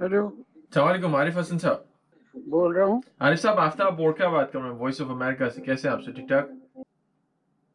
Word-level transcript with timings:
Hello 0.00 0.26
السلام 0.56 0.88
علیکم 0.88 1.14
عارف 1.14 1.38
حسن 1.38 1.58
صاحب۔ 1.58 1.76
بول 2.46 2.76
رہا 2.76 2.84
ہوں۔ 2.84 3.00
عارف 3.20 3.40
صاحب 3.40 3.58
آفتاب 3.58 3.96
بورڈ 3.96 4.16
کا 4.18 4.28
بات 4.28 4.52
کر 4.52 4.60
رہا 4.60 4.70
ہوں 4.70 4.78
وائس 4.78 5.00
آف 5.00 5.10
امریکہ 5.10 5.48
سے۔ 5.48 5.62
کیسے 5.62 5.88
آپ 5.88 6.02
سے 6.02 6.12
ٹھیک 6.12 6.28
ٹھاک؟ 6.28 6.78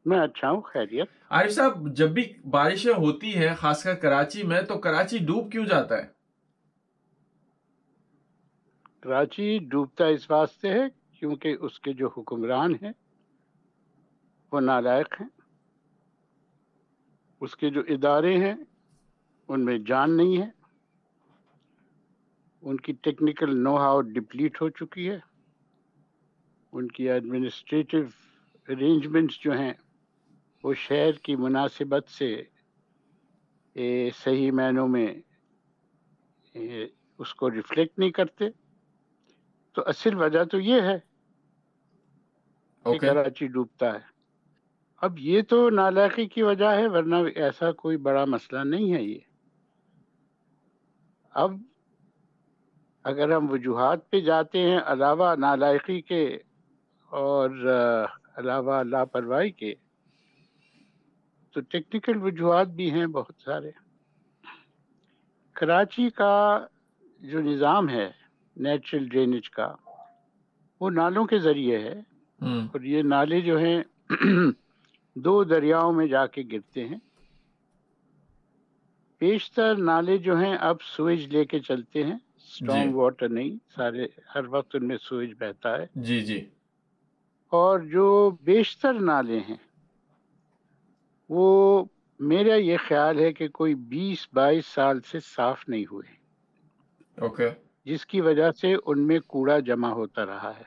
میں 0.06 0.20
اچھا 0.20 0.52
ہوں 0.52 0.62
خیریت۔ 0.62 1.10
عارف 1.29 1.52
صاحب 1.52 1.96
جب 1.96 2.10
بھی 2.10 2.34
بارشیں 2.50 2.94
ہوتی 2.94 3.36
ہیں 3.36 3.55
خاص 3.55 3.84
کر 3.84 3.96
کراچی 3.96 4.44
میں 4.44 4.62
تو 4.62 4.78
کراچی 4.78 5.18
ڈوب 5.18 5.52
کیوں 5.52 5.66
جاتا 5.66 5.98
ہے؟ 5.98 6.08
کراچی 9.00 9.58
ڈوبتا 9.58 10.06
اس 10.06 10.32
واسطے 10.32 10.70
ہے 10.70 10.84
کیونکہ 11.20 11.58
اس 11.62 11.80
کے 11.80 11.94
جو 11.94 12.10
حکمران 12.18 12.74
ہیں 12.74 12.92
وہ 14.52 14.60
نالائق 14.60 15.22
ہیں۔ 15.22 15.28
اس 17.42 17.56
کے 17.56 17.70
جو 17.70 17.82
ادارے 17.88 18.38
ہیں 18.38 18.54
ان 19.48 19.66
میں 19.66 19.80
جان 19.80 20.18
نہیں 20.18 20.42
ہے۔ 20.42 20.59
ان 22.62 22.77
کی 22.77 22.94
ٹیکنیکل 22.94 23.63
نو 23.63 23.77
ہاؤ 23.77 24.02
ڈپلیٹ 24.02 24.62
ہو 24.62 24.70
چکی 24.70 25.09
ہے۔ 25.09 25.20
ان 26.72 26.88
کی 26.88 27.09
ایڈمنسٹریٹو 27.09 27.98
ارینجمنٹس 28.68 29.40
جو 29.40 29.52
ہیں 29.52 29.73
وہ 30.63 30.73
شہر 30.73 31.12
کی 31.12 31.35
مناسبت 31.35 32.09
سے 32.09 32.44
صحیح 34.16 34.52
معنوں 34.52 34.88
میں 34.88 35.08
اس 37.18 37.34
کو 37.35 37.52
ریفلیکٹ 37.52 37.99
نہیں 37.99 38.12
کرتے۔ 38.12 38.45
تو 39.73 39.82
اصل 39.85 40.16
وجہ 40.16 40.44
تو 40.44 40.60
یہ 40.60 40.82
ہے 40.82 40.98
کہ 42.84 42.99
کراچی 42.99 43.48
ڈوبتا 43.48 43.94
ہے۔ 43.94 43.99
اب 45.02 45.20
یہ 45.20 45.41
تو 45.41 45.70
نالائقی 45.70 46.27
کی 46.27 46.41
وجہ 46.41 46.66
ہے 46.66 46.88
ورنہ 46.88 47.16
ایسا 47.35 47.71
کوئی 47.71 47.98
بڑا 47.98 48.26
مسئلہ 48.26 48.63
نہیں 48.63 48.94
ہے 48.94 49.04
یہ۔ 49.04 49.20
اب 51.32 51.52
اگر 53.09 53.36
ہم 53.36 53.52
وجوہات 53.52 54.10
پہ 54.10 54.20
جاتے 54.20 54.62
ہیں 54.62 54.79
علاوہ 54.85 55.35
نالائقی 55.35 56.02
کے 56.02 56.38
اور 57.10 57.49
علاوہ 58.38 58.84
لاپرواہی 58.84 59.52
کے 59.52 59.74
تو 61.52 61.62
ٹیکنیکل 61.62 62.21
وجوہات 62.21 62.68
بھی 62.68 62.91
ہیں 62.91 63.05
بہت 63.05 63.34
سارے۔ 63.46 63.71
کراچی 65.53 66.09
کا 66.09 66.66
جو 67.19 67.41
نظام 67.41 67.90
ہے 67.90 68.12
نیچرل 68.57 69.07
ڈرینیج 69.07 69.50
کا 69.50 69.75
وہ 70.81 70.90
نالوں 70.90 71.25
کے 71.25 71.40
ذریعے 71.40 71.80
ہے۔ 71.80 72.02
اور 72.72 72.81
یہ 72.81 73.02
نالے 73.02 73.41
جو 73.41 73.57
ہیں 73.57 73.84
دو 75.16 75.44
دریاؤں 75.44 75.94
میں 75.94 76.07
جا 76.07 76.25
کے 76.28 76.44
گرتے 76.52 76.88
ہیں۔ 76.88 76.97
بیشتر 79.19 79.75
نالے 79.75 80.18
جو 80.18 80.38
ہیں 80.38 80.56
اب 80.56 80.75
سویج 80.81 81.28
لے 81.28 81.46
کے 81.46 81.59
چلتے 81.59 82.03
ہیں۔ 82.03 82.18
جی۔ 82.58 82.66
اسٹرانگ 82.66 82.94
واٹر 82.96 83.30
نہیں 83.30 83.58
سارے 83.75 84.08
ہر 84.36 84.42
وقت 84.47 84.75
ان 84.75 84.88
میں 84.88 84.97
سوئج 85.02 85.34
بہتا 85.40 85.78
ہے۔ 85.78 85.86
جی 85.96 86.22
جی۔ 86.22 86.50
اور 87.52 87.80
جو 87.80 88.31
بیشتر 88.42 88.94
نالے 88.94 89.40
ہیں 89.40 89.56
وہ 91.30 91.86
میرا 92.20 92.56
یہ 92.56 92.78
خیال 92.88 93.20
ہے 93.20 93.34
کہ 93.34 93.47
کوئی 93.47 93.75
بیس 93.75 94.28
بائیس 94.34 94.66
سال 94.66 95.02
سے 95.02 95.20
صاف 95.20 95.70
نہیں 95.70 95.86
ہوئے۔ 95.92 96.16
اوکے۔ 97.18 97.44
okay. 97.44 97.56
جس 97.86 98.06
کی 98.06 98.22
وجہ 98.22 98.52
سے 98.52 98.75
ان 98.86 99.08
میں 99.08 99.20
کوڑا 99.20 99.59
جمع 99.59 99.90
ہوتا 99.90 100.25
رہا 100.25 100.52
ہے۔ 100.58 100.64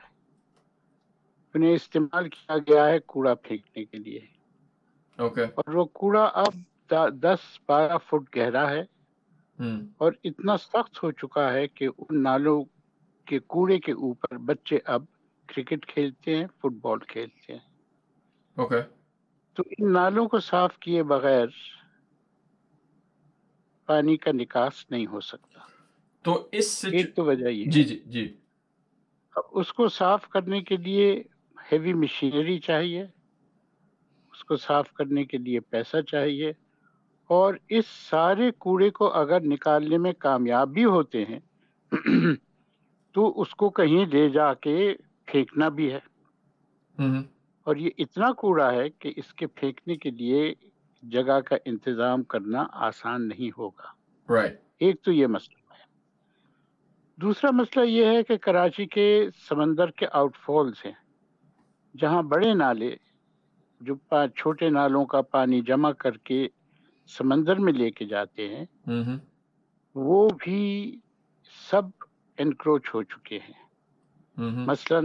انہیں 1.53 1.73
استعمال 1.73 2.29
کیا 2.29 2.57
گیا 2.57 2.87
ہے 2.87 2.99
کوڑا 2.99 3.33
پھینکنے 3.33 3.85
کے 3.85 3.97
لیے۔ 3.97 4.19
اوکے۔ 5.17 5.41
okay. 5.41 5.53
اور 5.55 5.73
وہ 5.73 5.85
کوڑا 5.85 6.23
اب 6.23 6.53
دس 7.19 7.39
بارہ 7.67 7.97
فٹ 7.97 8.37
گہرا 8.37 8.69
ہے۔ 8.69 8.83
اور 9.97 10.11
اتنا 10.23 10.57
سخت 10.57 11.03
ہو 11.03 11.11
چکا 11.11 11.53
ہے 11.53 11.67
کہ 11.67 11.87
ان 11.97 12.23
نالوں 12.23 12.63
کے 13.27 13.39
کوڑے 13.39 13.79
کے 13.79 13.91
اوپر 13.91 14.37
بچے 14.37 14.79
اب 14.85 15.03
کرکٹ 15.47 15.85
کھیلتے 15.85 16.37
ہیں 16.37 16.47
فٹ 16.57 16.71
بال 16.81 16.99
کھیلتے 16.99 17.53
ہیں۔ 17.53 17.59
okay. 18.57 18.81
تو 19.57 19.63
ان 19.77 19.93
نالوں 19.93 20.27
کو 20.27 20.39
صاف 20.39 20.79
کیے 20.79 21.03
بغیر 21.03 21.47
پانی 23.87 24.17
کا 24.17 24.31
نکاس 24.31 24.85
نہیں 24.91 25.07
ہو 25.07 25.19
سکتا۔ 25.19 25.59
تو 26.25 26.49
اس 26.51 26.71
سے 26.71 26.87
ایک 26.89 27.15
تو 27.15 27.25
وجہ 27.25 27.47
یہ 27.47 27.65
جی 27.65 27.83
جی 27.83 27.99
جی۔ 28.05 28.37
اب 29.35 29.43
اس 29.51 29.73
کو 29.73 29.87
صاف 29.87 30.27
کرنے 30.29 30.61
کے 30.61 30.77
لیے 30.77 31.23
ہیوی 31.71 31.93
مشینری 31.93 32.59
چاہیے 32.59 33.03
اس 34.31 34.43
کو 34.43 34.55
صاف 34.55 34.91
کرنے 34.93 35.25
کے 35.25 35.37
لیے 35.37 35.59
پیسہ 35.59 36.01
چاہیے۔ 36.01 36.53
اور 37.33 37.53
اس 37.69 37.85
سارے 38.09 38.51
کوڑے 38.51 38.89
کو 38.89 39.13
اگر 39.13 39.39
نکالنے 39.41 39.97
میں 39.97 40.13
کامیاب 40.13 40.69
بھی 40.69 40.85
ہوتے 40.85 41.25
ہیں 41.25 41.39
تو 43.11 43.41
اس 43.41 43.55
کو 43.55 43.69
کہیں 43.69 44.05
لے 44.05 44.29
جا 44.29 44.53
کے 44.53 44.93
پھینکنا 45.25 45.69
بھی 45.69 45.93
ہے۔ 45.93 45.99
اور 47.63 47.75
یہ 47.75 47.89
اتنا 47.97 48.31
کوڑا 48.31 48.71
ہے 48.73 48.89
کہ 48.89 49.13
اس 49.15 49.33
کے 49.33 49.47
پھینکنے 49.47 49.95
کے 49.95 50.09
لیے 50.09 50.53
جگہ 51.03 51.39
کا 51.39 51.55
انتظام 51.65 52.23
کرنا 52.23 52.65
آسان 52.71 53.27
نہیں 53.27 53.51
ہوگا۔ 53.57 53.87
ایک 54.77 55.01
تو 55.01 55.11
یہ 55.11 55.27
مسئلہ 55.27 55.73
ہے۔ 55.73 55.83
دوسرا 57.21 57.51
مسئلہ 57.51 57.85
یہ 57.85 58.05
ہے 58.05 58.23
کہ 58.23 58.37
کراچی 58.37 58.85
کے 58.85 59.27
سمندر 59.49 59.91
کے 59.91 60.05
آؤٹ 60.11 60.37
فالس 60.37 60.85
ہیں 60.85 60.93
جہاں 61.97 62.21
بڑے 62.21 62.53
نالے 62.53 62.95
جو 63.81 63.95
چھوٹے 64.35 64.69
نالوں 64.69 65.05
کا 65.05 65.21
پانی 65.21 65.61
جمع 65.61 65.91
کر 65.91 66.17
کے 66.17 66.47
سمندر 67.07 67.55
میں 67.55 67.73
لے 67.73 67.91
کے 67.91 68.05
جاتے 68.05 68.55
ہیں 68.55 68.65
وہ 69.95 70.29
بھی 70.39 70.59
سب 71.71 71.81
انکروچ 72.37 72.89
ہو 72.93 73.03
چکے 73.03 73.39
ہیں۔ 73.39 73.61
مثلا 74.67 74.99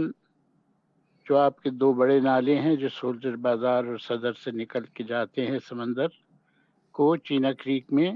جو 1.25 1.37
آپ 1.37 1.61
کے 1.61 1.69
دو 1.69 1.93
بڑے 1.93 2.19
نالے 2.19 2.59
ہیں 2.59 2.75
جو 2.75 2.89
سولجر 2.89 3.35
بازار 3.35 3.83
اور 3.83 3.97
صدر 3.97 4.33
سے 4.33 4.51
نکل 4.51 4.85
کے 4.85 5.03
جاتے 5.03 5.47
ہیں 5.47 5.59
سمندر 5.67 6.07
کو 6.91 7.15
چینا 7.15 7.51
کریک 7.53 7.93
میں 7.93 8.11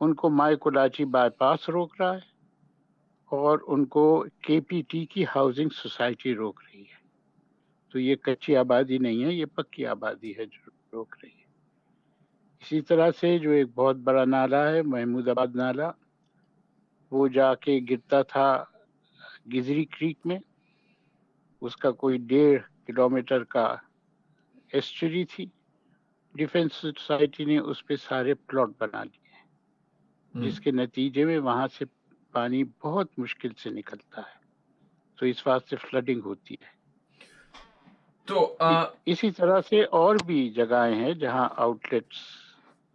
ان 0.00 0.14
کو 0.14 0.30
مائی 0.30 0.56
کولاچی 0.56 1.04
بائی 1.04 1.30
پاس 1.30 1.68
روک 1.68 1.94
رہا 2.00 2.14
ہے 2.14 2.30
اور 3.30 3.58
ان 3.66 3.84
کو 3.84 4.26
کے 4.42 4.60
پی 4.60 4.82
ٹی 4.82 5.04
کی 5.06 5.24
ہاؤسنگ 5.24 5.68
سوسائٹی 5.68 6.34
روک 6.34 6.60
رہی 6.64 6.80
ہے۔ 6.80 7.00
تو 7.88 7.98
یہ 7.98 8.14
کچی 8.16 8.56
آبادی 8.56 8.98
نہیں 8.98 9.24
ہے 9.24 9.32
یہ 9.32 9.44
پکی 9.44 9.86
آبادی 9.86 10.32
ہے 10.38 10.44
جو 10.46 10.70
روک 10.92 11.16
رہی 11.22 11.30
ہے۔ 11.30 11.41
اسی 12.62 12.80
طرح 12.80 13.10
سے 13.20 13.38
جو 13.38 13.50
ایک 13.50 13.66
بہت 13.74 13.96
بڑا 13.98 14.24
نالا 14.26 14.70
ہے 14.70 14.82
محمود 14.84 15.28
آباد 15.28 15.54
نالا 15.54 15.90
وہ 17.12 17.28
جا 17.28 17.54
کے 17.54 17.78
گرتا 17.90 18.22
تھا 18.22 18.46
گزری 19.52 19.84
کریک 19.84 20.18
میں۔ 20.24 20.38
اس 21.62 21.76
کا 21.76 21.90
کوئی 21.92 22.18
ڈیڑھ 22.26 22.62
کلومیٹر 22.86 23.44
کا 23.44 23.64
ایسٹری 24.72 25.24
تھی۔ 25.24 25.46
ڈیفینس 26.34 26.72
سوسائٹی 26.74 27.44
نے 27.44 27.58
اس 27.60 27.86
پہ 27.86 27.96
سارے 27.98 28.34
پلاٹ 28.36 28.70
بنا 28.78 29.02
لیے۔ 29.04 29.20
جس 30.34 30.60
کے 30.60 30.70
نتیجے 30.72 31.24
میں 31.24 31.38
وہاں 31.38 31.66
سے 31.68 31.84
پانی 32.32 32.62
بہت 32.80 33.18
مشکل 33.18 33.54
سے 33.54 33.70
نکلتا 33.70 34.20
ہے۔ 34.20 34.40
تو 35.18 35.26
اس 35.26 35.46
واسطے 35.46 35.76
فلڈنگ 35.76 36.20
ہوتی 36.24 36.54
ہے۔ 36.54 36.70
تو 38.28 38.38
آ... 38.60 38.72
اسی 39.06 39.30
طرح 39.30 39.60
سے 39.60 39.82
اور 39.92 40.16
بھی 40.26 40.50
جگہیں 40.50 40.94
ہیں 40.94 41.12
جہاں 41.14 41.48
آؤٹ 41.56 41.92
لیٹس 41.92 42.20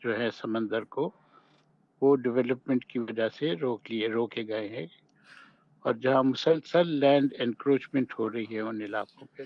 جو 0.08 0.20
ہے 0.20 0.32
سمندر 0.32 0.84
کو، 0.84 1.12
وہ 2.02 2.16
ڈیولپمنٹ 2.16 2.86
کی 2.86 3.00
وجہ 3.00 3.30
سے 3.30 3.56
روک 3.56 3.92
لیے، 3.92 4.08
روکے 4.08 4.48
گئے 4.48 4.68
ہیں۔ 4.70 4.88
اور 5.84 5.94
جہاں 5.94 6.24
مسلسل 6.24 6.88
لینڈ 6.88 7.34
انکروچمنٹ 7.40 8.14
ہو 8.20 8.32
رہی 8.32 8.56
ہے 8.56 8.60
ان 8.60 8.82
علاقوں 8.82 9.28
پہ 9.38 9.44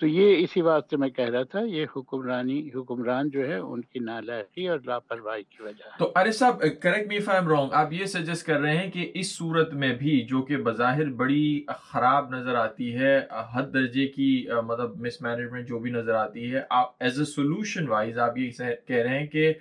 تو 0.00 0.06
یہ 0.06 0.42
اسی 0.42 0.62
بات 0.62 0.84
سے 0.90 0.96
میں 0.96 1.08
کہہ 1.08 1.28
رہا 1.30 1.42
تھا، 1.50 1.60
یہ 1.68 1.86
حکمرانی، 1.96 2.58
حکمران 2.74 3.28
جو 3.30 3.46
ہے، 3.48 3.56
ان 3.56 3.80
کی 3.82 3.98
نالائقی 3.98 4.66
اور 4.68 4.78
لاپرواہی 4.86 5.42
کی 5.42 5.62
وجہ 5.62 5.98
تو 5.98 6.10
ارے 6.16 6.32
صاحب 6.32 6.62
کریکٹ 6.82 7.08
می 7.08 7.16
ایم 7.28 7.48
رانگ 7.48 7.72
آپ 7.80 7.92
یہ 7.92 8.06
سجیسٹ 8.12 8.46
کر 8.46 8.60
رہے 8.60 8.76
ہیں 8.76 8.90
کہ 8.90 9.10
اس 9.14 9.32
صورت 9.36 9.74
میں 9.82 9.92
بھی 9.96 10.20
جو 10.28 10.42
کہ 10.42 10.56
بظاہر 10.64 11.10
بڑی 11.16 11.64
خراب 11.82 12.34
نظر 12.34 12.54
آتی 12.54 12.94
ہے، 12.96 13.18
حد 13.52 13.72
درجے 13.74 14.06
کی 14.08 14.46
مطلب 14.66 15.00
مس 15.06 15.20
مینجمنٹ 15.22 15.68
جو 15.68 15.78
بھی 15.78 15.90
نظر 15.90 16.14
آتی 16.14 16.52
ہے، 16.52 16.62
آپ 16.70 16.92
ایز 17.00 17.18
اے 17.18 17.24
سولوشن 17.26 17.88
وائز 17.88 18.18
آپ 18.18 18.38
یہ 18.38 18.50
کہہ 18.86 18.96
رہے 18.96 19.18
ہیں 19.18 19.26
کہ 19.26 19.52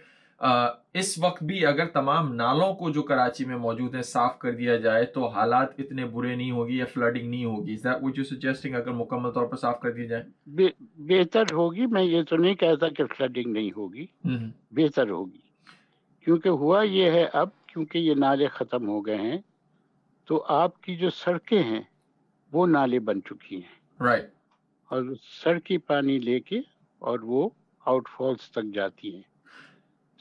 اس 0.94 1.19
وقت 1.24 1.44
بھی 1.44 1.65
اگر 1.65 1.86
تمام 1.86 2.33
نالوں 2.36 2.74
کو 2.74 2.89
جو 2.89 3.03
کراچی 3.03 3.45
میں 3.45 3.57
موجود 3.57 3.95
ہیں 3.95 4.01
صاف 4.01 4.39
کر 4.39 4.51
دیا 4.51 4.75
جائے 4.75 5.06
تو 5.06 5.27
حالات 5.27 5.80
اتنے 5.80 6.06
برے 6.06 6.36
نہیں 6.36 6.51
ہوگی 6.51 6.77
یا 6.77 6.86
فلڈنگ 6.86 7.30
نہیں 7.30 7.45
ہوگی. 7.45 7.75
وچ 8.01 8.19
سجیسٹنگ 8.30 8.75
اگر 8.75 8.91
مکمل 8.91 9.31
طور 9.31 9.45
پر 9.45 9.57
صاف 9.57 9.80
کر 9.80 9.91
دیا 9.91 10.06
جائے؟ 10.06 10.24
بہتر 10.97 11.44
ہوگی 11.51 11.86
میں 11.86 12.03
یہ 12.03 12.24
تو 12.24 12.38
نہیں 12.38 12.56
کہتا 12.56 12.89
کہ 12.89 13.03
فلڈنگ 13.18 13.53
نہیں 13.53 13.69
ہوگی. 13.77 14.06
بہتر 14.71 15.09
ہوگی. 15.09 15.39
کیونکہ 16.25 16.50
ہوا 16.50 16.83
یہ 16.83 17.12
ہے 17.12 17.25
اب 17.33 17.50
کیونکہ 17.68 17.97
یہ 17.97 18.13
نالے 18.13 18.47
ختم 18.47 18.88
ہو 18.88 19.06
گئے 19.06 19.18
ہیں 19.18 19.38
تو 20.25 20.44
آپ 20.47 20.81
کی 20.81 20.95
جو 20.95 21.09
سڑکیں 21.09 21.63
ہیں 21.63 21.81
وہ 22.51 22.68
نالے 22.68 23.00
بن 23.00 23.21
چکی 23.21 23.56
ہیں۔ 23.56 24.03
Right. 24.03 24.25
اور 24.91 25.03
سڑکی 25.44 25.77
پانی 25.77 26.19
لے 26.19 26.39
کے 26.39 26.59
اور 27.00 27.19
وہ 27.19 27.50
آؤٹ 27.86 28.09
فالس 28.18 28.51
تک 28.51 28.74
جاتی 28.74 29.15
ہیں۔ 29.15 29.29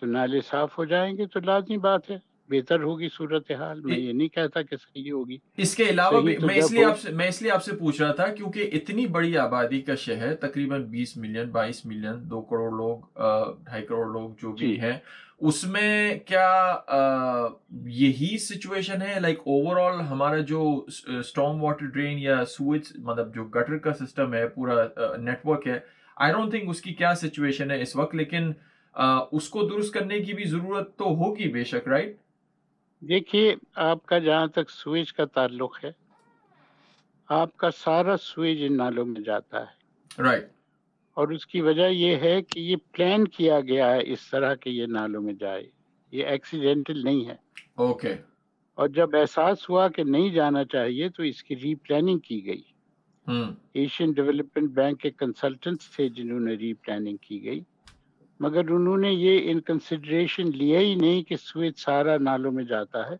تو 0.00 0.06
نالے 0.06 0.40
صاف 0.40 0.78
ہو 0.78 0.84
جائیں 0.84 1.16
گے 1.16 1.26
تو 1.26 1.40
لازمی 1.40 1.76
بات 1.78 2.10
ہے۔ 2.10 2.16
بہتر 2.50 2.82
ہوگی 2.82 3.08
صورتحال۔ 3.08 3.80
میں 3.80 3.98
یہ 3.98 4.12
نہیں 4.12 4.28
کہتا 4.28 4.62
کہ 4.62 4.76
صحیح 4.76 5.12
ہوگی۔ 5.12 5.36
اس 5.56 5.76
کے 5.76 5.88
علاوہ 5.90 6.20
میں 6.20 6.36
اس 6.56 6.72
لیے 6.72 6.84
آپ 6.84 6.98
سے 6.98 7.12
میں 7.12 7.28
اس 7.28 7.42
لیے 7.42 7.50
آپ 7.50 7.64
سے 7.64 7.76
پوچھ 7.76 8.02
رہا 8.02 8.12
تھا 8.12 8.26
کیونکہ 8.26 8.70
اتنی 8.72 9.06
بڑی 9.06 9.36
آبادی 9.38 9.80
کا 9.80 9.94
شہر 9.94 10.34
تقریباً 10.34 10.84
بیس 10.84 11.16
ملین 11.16 11.50
بائیس 11.50 11.84
ملین 11.86 12.30
دو 12.30 12.40
کروڑ 12.40 12.70
لوگ 12.70 12.98
ڈھائی 13.64 13.86
کروڑ 13.86 14.06
لوگ 14.12 14.30
جو 14.42 14.52
بھی 14.52 14.66
جی۔ 14.66 14.80
ہیں 14.80 14.98
اس 15.40 15.64
میں 15.64 16.18
کیا 16.26 16.76
یہی 17.86 18.38
سچویشن 18.38 19.02
ہے؟ 19.02 19.20
لائک 19.20 19.38
اوور 19.38 19.76
آل 19.76 20.00
ہمارا 20.00 20.38
جو 20.38 20.84
اسٹارم 20.86 21.62
واٹر 21.64 21.86
ڈرین 21.86 22.18
یا 22.18 22.44
سوئچ 22.44 22.92
مطلب 22.98 23.34
جو 23.34 23.44
گٹر 23.44 23.78
کا 23.78 23.92
سسٹم 23.92 24.34
ہے 24.34 24.48
پورا 24.48 24.86
نیٹ 25.16 25.46
ورک 25.46 25.66
ہے۔ 25.66 25.78
آئی 26.16 26.32
ڈونٹ 26.32 26.50
تھنک 26.50 26.68
اس 26.68 26.80
کی 26.80 26.94
کیا 26.94 27.14
سچویشن 27.14 27.70
ہے 27.70 27.80
اس 27.82 27.96
وقت 27.96 28.14
لیکن 28.14 28.52
اس 29.32 29.48
کو 29.48 29.68
درست 29.68 29.94
کرنے 29.94 30.20
کی 30.20 30.34
بھی 30.34 30.44
ضرورت 30.44 30.96
تو 30.96 31.04
ہوگی 31.04 31.48
بے 31.48 31.64
شک 31.64 31.88
رائٹ 31.88 32.16
دیکھیے 33.00 33.54
آپ 33.74 34.06
کا 34.06 34.18
جہاں 34.18 34.46
تک 34.46 34.70
سویج 34.70 35.12
کا 35.12 35.24
تعلق 35.24 35.84
ہے 35.84 35.90
آپ 37.28 37.56
کا 37.56 37.70
سارا 37.70 38.16
سویج 38.16 38.62
ان 38.62 38.76
نالوں 38.76 39.06
میں 39.06 39.20
جاتا 39.20 39.60
ہے۔ 39.60 40.22
رائٹ 40.22 40.48
اور 41.14 41.28
اس 41.28 41.46
کی 41.46 41.60
وجہ 41.60 41.88
یہ 41.88 42.16
ہے 42.16 42.42
کہ 42.42 42.60
یہ 42.60 42.76
پلان 42.92 43.28
کیا 43.28 43.60
گیا 43.60 43.94
ہے 43.94 44.12
اس 44.12 44.30
طرح 44.30 44.54
کہ 44.54 44.70
یہ 44.70 44.86
نالوں 44.86 45.22
میں 45.22 45.34
جائے۔ 45.34 45.70
یہ 46.12 46.24
ایکسیڈینٹل 46.26 47.04
نہیں 47.04 47.26
ہے۔ 47.26 47.34
اوکے 47.74 48.14
اور 48.74 48.88
جب 48.88 49.16
احساس 49.16 49.70
ہوا 49.70 49.88
کہ 49.88 50.04
نہیں 50.04 50.30
جانا 50.30 50.64
چاہیے 50.64 51.08
تو 51.08 51.22
اس 51.22 51.42
کی 51.42 51.56
ری 51.56 51.74
پلاننگ 51.74 52.18
کی 52.18 52.46
گئی۔ 52.46 52.62
ایشین 53.72 54.12
ڈیولپمنٹ 54.12 54.70
بینک 54.70 55.00
کے 55.00 55.10
کنسلٹنٹس 55.10 55.90
تھے 55.90 56.08
جنہوں 56.08 56.40
نے 56.40 56.52
ری 56.52 56.72
پلاننگ 56.72 57.16
کی 57.16 57.44
گئی۔ 57.44 57.60
مگر 58.40 58.70
انہوں 58.70 58.96
نے 58.96 59.12
یہ 59.12 59.50
ان 59.50 59.60
کنسیڈریشن 59.60 60.56
لیا 60.56 60.80
ہی 60.80 60.94
نہیں 60.94 61.22
کہ 61.22 61.36
سویج 61.36 61.72
سارا 61.76 62.18
نالوں 62.18 62.52
میں 62.52 62.64
جاتا 62.64 63.10
ہے۔ 63.10 63.16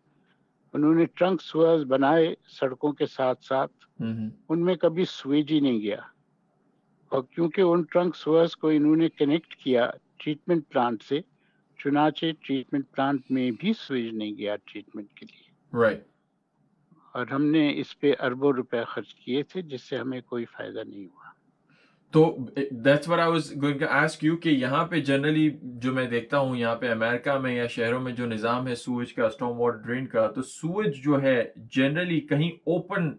انہوں 0.73 0.95
نے 0.95 1.05
ٹرنک 1.05 1.41
سوئرز 1.41 1.83
بنائے 1.83 2.35
سڑکوں 2.47 2.91
کے 2.91 3.05
ساتھ 3.05 3.45
ساتھ۔ 3.45 3.71
ان 4.49 4.65
میں 4.65 4.75
کبھی 4.75 5.05
سویج 5.05 5.51
ہی 5.51 5.59
نہیں 5.59 5.81
گیا۔ 5.81 5.97
اور 7.09 7.23
کیونکہ 7.35 7.61
ان 7.61 7.81
ٹرنک 7.81 8.15
سوئرز 8.15 8.55
کو 8.55 8.67
انہوں 8.67 8.95
نے 8.95 9.09
کنیکٹ 9.09 9.55
کیا 9.55 9.91
ٹریٹمنٹ 10.17 10.63
پلانٹ 10.69 11.03
سے 11.03 11.19
چنانچہ 11.83 12.25
ٹریٹمنٹ 12.45 12.85
پلانٹ 12.91 13.21
میں 13.29 13.51
بھی 13.51 13.73
سویج 13.73 14.13
نہیں 14.13 14.37
گیا 14.37 14.55
ٹریٹمنٹ 14.65 15.13
کے 15.13 15.25
لیے۔ 15.25 15.77
Right. 15.77 15.99
اور 17.13 17.27
ہم 17.27 17.45
نے 17.45 17.73
اس 17.79 17.99
پہ 17.99 18.13
اربوں 18.19 18.53
روپے 18.53 18.77
خرچ 18.87 19.15
کیے 19.15 19.43
تھے 19.43 19.61
جس 19.61 19.81
سے 19.81 19.97
ہمیں 19.97 20.21
کوئی 20.21 20.45
فائدہ 20.45 20.83
نہیں 20.87 21.05
ہوا۔ 21.05 21.28
تو 22.13 22.21
that's 22.55 23.09
I 23.11 23.29
was 23.31 23.51
going 23.61 23.79
to 23.79 23.85
ask 23.89 24.23
you 24.23 24.37
کہ 24.37 24.49
یہاں 24.49 24.85
پہ 24.87 24.99
جنرلی 25.05 25.49
جو 25.83 25.91
میں 25.93 26.05
دیکھتا 26.09 26.37
ہوں، 26.37 26.55
یہاں 26.57 26.75
پہ 26.75 26.91
امریکہ 26.91 27.37
میں 27.39 27.53
یا 27.55 27.67
شہروں 27.67 27.99
میں 28.01 28.11
جو 28.13 28.25
نظام 28.25 28.67
ہے 28.67 28.75
سوئج 28.75 29.13
کا 29.13 29.25
اسٹام 29.25 29.59
واٹر 29.59 29.77
ڈرین 29.85 30.05
کا، 30.07 30.25
تو 30.27 30.41
سوئج 30.41 30.95
جو 31.03 31.21
ہے 31.21 31.43
جنرلی 31.75 32.19
کہیں 32.29 32.49
اوپن 32.49 33.09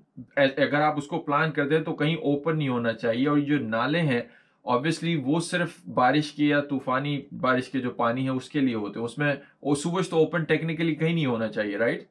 eh, 0.40 0.48
اگر 0.56 0.80
آپ 0.80 0.98
اس 0.98 1.06
کو 1.06 1.20
پلان 1.20 1.52
کرتے 1.52 1.76
ہیں 1.76 1.84
تو 1.84 1.94
کہیں 1.96 2.14
اوپن 2.14 2.58
نہیں 2.58 2.68
ہونا 2.68 2.92
چاہیے 2.92 3.28
اور 3.28 3.38
جو 3.38 3.58
نالے 3.58 4.00
ہیں 4.00 4.20
آبویسلی 4.64 5.14
وہ 5.24 5.40
صرف 5.40 5.78
بارش 5.94 6.32
کی 6.32 6.48
یا 6.48 6.60
طوفانی 6.60 7.20
بارش 7.40 7.68
کے 7.68 7.80
جو 7.80 7.90
پانی 7.90 8.24
ہے 8.24 8.30
اس 8.30 8.48
کے 8.48 8.60
لیے 8.60 8.74
ہوتے 8.74 8.98
ہیں 8.98 9.04
اس 9.04 9.16
میں 9.18 9.34
وہ 9.62 9.74
سوئج 9.74 10.08
تو 10.08 10.16
اوپن 10.16 10.44
ٹیکنیکلی 10.44 10.94
کہیں 10.94 11.14
نہیں 11.14 11.26
ہونا 11.26 11.48
چاہیے 11.48 11.78
رائٹ 11.78 11.98
right? 11.98 12.08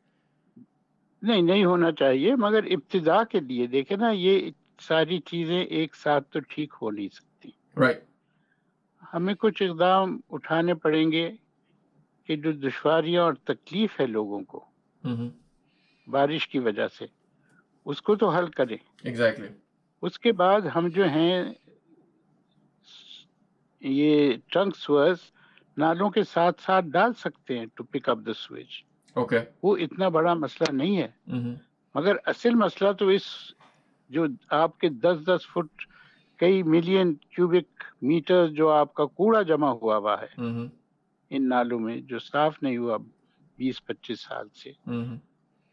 نہیں 1.21 1.41
نہیں 1.41 1.65
ہونا 1.65 1.91
چاہیے، 1.91 2.35
مگر 2.35 2.63
ابتدا 2.71 3.23
کے 3.23 3.39
لیے 3.39 3.67
دیکھیں 3.67 3.97
نا، 3.97 4.09
یہ 4.09 4.49
ساری 4.81 5.19
چیزیں 5.19 5.59
ایک 5.59 5.95
ساتھ 5.95 6.29
تو 6.29 6.39
ٹھیک 6.39 6.73
ہو 6.81 6.91
نہیں 6.91 7.07
سکتی 7.13 7.49
right. 7.81 7.99
ہمیں 9.13 9.33
کچھ 9.39 9.61
اقدام 9.63 10.17
اٹھانے 10.29 10.73
پڑیں 10.73 11.11
گے 11.11 11.29
کہ 12.29 12.35
جو 12.35 12.51
دشواریاں 12.51 13.23
اور 13.23 13.33
تکلیف 13.43 13.99
ہے 13.99 14.05
لوگوں 14.05 14.41
کو 14.43 14.65
mm-hmm. 15.03 15.29
بارش 16.07 16.47
کی 16.47 16.59
وجہ 16.59 16.87
سے 16.87 17.05
اس 17.85 18.01
کو 18.01 18.15
تو 18.15 18.29
حل 18.29 18.47
کریں 18.47 18.77
exactly. 19.07 19.47
اس 20.03 20.19
کے 20.19 20.31
بعد 20.31 20.61
ہم 20.75 20.87
جو 20.87 21.07
ہیں 21.07 21.43
یہ 23.81 24.35
ٹرنک 24.51 24.75
سوئرز 24.75 25.19
نالوں 25.77 26.09
کے 26.09 26.23
ساتھ 26.23 26.61
ساتھ 26.61 26.85
ڈال 26.85 27.13
سکتے 27.13 27.59
ہیں 27.59 27.65
to 27.75 27.83
pick 27.83 28.09
up 28.09 28.25
the 28.25 28.33
switch 28.33 28.83
وہ 29.63 29.75
اتنا 29.77 30.07
بڑا 30.09 30.33
مسئلہ 30.33 30.71
نہیں 30.71 30.97
ہے 30.97 31.07
mm-hmm. 31.29 31.55
مگر 31.95 32.15
اصل 32.25 32.55
مسئلہ 32.55 32.91
تو 32.91 33.07
اس 33.07 33.23
جو 34.09 34.25
آپ 34.49 34.79
کے 34.79 34.89
دس 34.89 35.25
دس 35.27 35.47
فٹ 35.53 35.85
کئی 36.39 36.63
ملین 36.63 37.13
کیوبک 37.13 37.83
میٹر 38.01 38.47
جو 38.47 38.69
آپ 38.69 38.93
کا 38.93 39.05
کوڑا 39.05 39.41
جمع 39.41 39.69
ہوا 39.71 39.97
ہوا 39.97 40.15
ہے 40.21 40.41
ان 41.31 41.49
نالوں 41.49 41.79
میں 41.79 42.01
جو 42.01 42.19
صاف 42.19 42.63
نہیں 42.63 42.77
ہوا 42.77 42.97
بیس 43.57 43.85
پچیس 43.85 44.21
سال 44.21 44.47
سے 44.63 44.71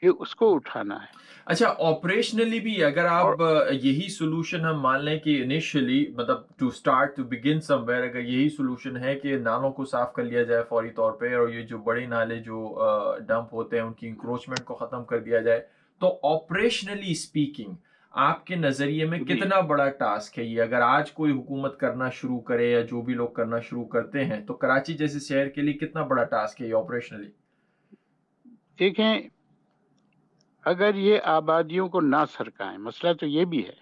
یہ 0.02 0.10
اس 0.18 0.34
کو 0.34 0.54
اٹھانا 0.54 0.94
ہے۔ 0.94 1.06
اچھا 1.44 1.74
آپریشنلی 1.78 2.60
بھی 2.60 2.84
اگر 2.84 3.04
آپ 3.04 3.40
یہی 3.70 4.08
سولوشن 4.08 4.60
ہم 4.60 4.80
مان 4.80 5.04
لیں 5.04 5.18
کہ 5.18 5.42
انیشلی 5.42 6.06
مطلب 6.16 6.36
to 6.58 6.66
start 6.66 7.16
to 7.16 7.24
begin 7.24 7.60
somewhere 7.86 8.02
اگر 8.02 8.20
یہی 8.20 8.48
سولوشن 8.48 8.96
ہے 8.96 9.14
کہ 9.20 9.38
نالوں 9.38 9.70
کو 9.70 9.84
صاف 9.84 10.12
کر 10.12 10.24
لیا 10.24 10.42
جائے 10.42 10.62
فوری 10.68 10.90
طور 10.90 11.12
پہ 11.12 11.34
اور 11.36 11.48
یہ 11.48 11.62
جو 11.62 11.78
بڑے 11.78 12.06
نالے 12.06 12.38
جو 12.38 12.84
ڈمپ 13.28 13.54
ہوتے 13.54 13.76
ہیں 13.76 13.84
ان 13.84 13.92
کی 13.92 14.08
انکروچمنٹ 14.08 14.64
کو 14.64 14.74
ختم 14.74 15.04
کر 15.04 15.18
دیا 15.18 15.40
جائے 15.40 15.60
تو 16.00 16.18
آپریشنلی 16.22 17.10
اسپیکنگ 17.10 17.74
آپ 18.16 18.46
کے 18.46 18.56
نظریے 18.56 19.04
میں۔ 19.04 19.18
کتنا 19.18 19.60
بڑا 19.60 19.88
ٹاسک 19.90 20.38
ہے 20.38 20.44
یہ؟ 20.44 20.62
اگر 20.62 20.80
آج 20.80 21.12
کوئی 21.12 21.32
حکومت 21.32 21.80
کرنا 21.80 22.10
شروع 22.10 22.40
کرے 22.40 22.70
یا 22.70 22.80
جو 22.80 23.02
بھی 23.02 23.14
لوگ 23.14 23.28
کرنا 23.28 23.60
شروع 23.60 23.84
کرتے 23.84 24.24
ہیں 24.24 24.40
تو 24.46 24.54
کراچی 24.54 24.94
جیسے 24.94 25.20
شہر 25.20 25.48
کے 25.48 25.62
لیے 25.62 25.72
کتنا 25.72 26.02
بڑا 26.02 26.24
ٹاسک 26.24 26.62
ہے 26.62 26.66
یہ 26.66 26.74
آپریشنلی 26.74 27.28
دیکھیں 28.78 29.20
اگر 30.64 30.94
یہ 30.94 31.18
آبادیوں 31.24 31.88
کو 31.88 32.00
نہ 32.00 32.24
سرکائیں 32.38 32.78
مسئلہ 32.78 33.12
تو 33.12 33.26
یہ 33.26 33.44
بھی 33.44 33.66
ہے 33.66 33.74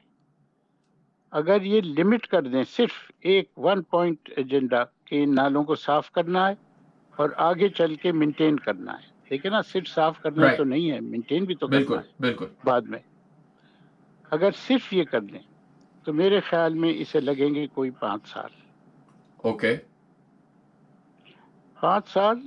اگر 1.31 1.63
یہ 1.63 1.81
لمٹ 1.81 2.27
کر 2.27 2.43
دیں 2.43 2.65
صرف 2.65 3.11
ایک 3.21 3.59
ون 3.59 3.83
پوائنٹ 3.83 4.31
ایجنڈا 4.37 4.85
کہ 5.05 5.23
ان 5.23 5.35
نالوں 5.35 5.65
کو 5.65 5.75
صاف 5.75 6.11
کرنا 6.11 6.49
ہے 6.49 6.55
اور 7.17 7.31
آگے 7.37 7.69
چل 7.69 7.95
کے 7.95 8.13
مینٹین 8.13 8.57
کرنا 8.57 8.93
ہے 8.93 9.13
ٹھیک 9.29 9.47
ہے 9.47 9.51
نا 9.51 9.61
صرف 9.63 9.89
صاف 9.89 10.21
کرنا 10.23 10.47
تو 10.57 10.65
نہیں 10.65 10.91
ہے 10.91 11.01
مینٹین 11.01 11.45
بھی 11.45 11.55
تو 11.55 11.67
بالکل 11.67 11.99
بالکل۔ 12.21 12.47
بعد 12.65 12.81
میں۔ 12.81 12.99
اگر 14.31 14.51
صرف 14.51 14.93
یہ 14.93 15.05
کر 15.05 15.21
دیں 15.21 15.39
تو 16.05 16.13
میرے 16.13 16.41
خیال 16.41 16.75
میں 16.75 16.93
اسے 16.97 17.21
لگیں 17.21 17.55
گے 17.55 17.67
کوئی 17.67 17.91
پانچ 17.91 18.29
سال۔ 18.29 18.51
اوکے۔ 19.37 19.77
پانچ 21.81 22.09
سال 22.09 22.41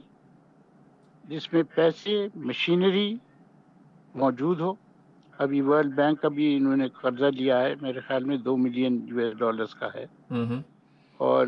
جس 1.24 1.54
میں 1.54 1.64
پیسے 1.76 2.28
مشینری 2.36 3.16
موجود 4.16 4.60
ہو۔ 4.60 4.74
ابھی 5.38 5.62
ورلڈ 5.62 5.96
بینک 5.96 6.22
کا 6.22 6.28
بھی 6.28 6.56
انہوں 6.56 6.76
نے 6.76 6.90
قرضہ 6.90 7.26
لیا 7.26 7.62
ہے 7.62 7.74
میرے 7.82 8.00
خیال 8.00 8.24
میں 8.24 8.38
دو 8.38 8.58
ملین 8.58 9.06
یو 9.08 9.20
ایس 9.20 9.38
ڈالرز 9.38 9.76
کا 9.76 9.88
ہے۔ 9.96 10.06
اور 11.18 11.48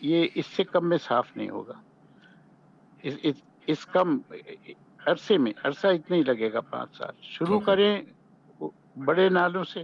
یہ 0.00 0.28
اس 0.34 0.46
سے 0.46 0.64
کم 0.64 0.88
میں 0.88 0.98
صاف 0.98 1.36
نہیں 1.36 1.50
ہوگا۔ 1.50 1.74
اس 3.66 3.86
کم 3.86 4.18
عرصے 5.06 5.38
میں 5.38 5.52
عرصہ 5.64 5.86
اتنا 5.86 6.16
ہی 6.16 6.22
لگے 6.22 6.52
گا 6.52 6.60
پانچ 6.60 6.96
سال۔ 6.96 7.12
شروع 7.22 7.60
کریں 7.60 8.02
بڑے 9.04 9.28
نالوں 9.28 9.64
سے۔ 9.64 9.82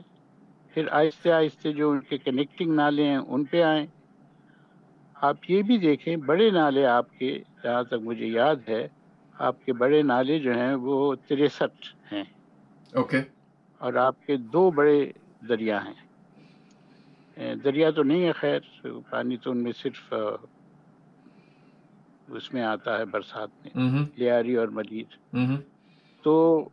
پھر 0.75 0.89
آہستہ 0.91 1.29
آہستہ 1.29 1.69
جو 1.69 1.91
ان 1.91 2.01
کے 2.01 2.19
کنیکٹنگ 2.19 2.75
نالے 2.75 3.05
ہیں 3.05 3.17
ان 3.17 3.45
پہ 3.45 3.63
آئیں۔ 3.63 3.87
آپ 5.15 5.37
یہ 5.49 5.63
بھی 5.63 5.79
دیکھیں 5.79 6.17
بڑے 6.17 6.51
نالے 6.51 6.87
آپ 6.87 7.19
کے 7.19 7.43
جہاں 7.63 7.83
تک 7.83 7.95
مجھے 7.95 8.27
یاد 8.27 8.57
ہے 8.69 8.89
آپ 9.39 9.65
کے 9.65 9.73
بڑے 9.73 10.03
نالے 10.03 10.39
جو 10.39 10.55
ہیں 10.55 10.75
وہ 10.75 11.15
تریسٹھ 11.29 12.15
ہیں۔ 12.15 12.25
اوکے۔ 12.95 13.21
اور 13.79 13.95
آپ 13.95 14.27
کے 14.27 14.37
دو 14.37 14.71
بڑے 14.71 15.13
دریا 15.49 15.85
ہیں۔ 15.85 16.07
دریا 17.65 17.91
تو 17.91 18.03
نہیں 18.03 18.25
ہے 18.27 18.33
خیر 18.33 18.61
پانی 19.11 19.37
تو 19.37 19.51
ان 19.51 19.63
میں 19.63 19.73
صرف 19.73 20.15
اس 22.29 22.55
میں 22.55 22.63
آتا 22.63 22.99
ہے 22.99 23.05
برسات 23.05 23.49
میں۔ 23.63 23.71
لیاری 24.17 24.55
اور 24.55 24.69
ملید 24.69 25.07
تو 26.23 26.69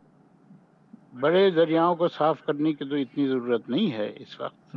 بڑے 1.20 1.50
دریاؤں 1.50 1.96
کو 1.96 2.08
صاف 2.08 2.44
کرنے 2.44 2.72
کی 2.72 2.84
تو 2.84 2.94
اتنی 2.96 3.28
ضرورت 3.28 3.68
نہیں 3.70 3.92
ہے 3.92 4.12
اس 4.16 4.40
وقت۔ 4.40 4.76